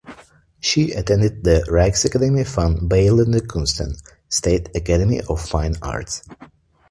[0.59, 3.95] She attended the "Rijksakademie van beeldende kunsten"
[4.29, 6.23] (State Academy of Fine Arts).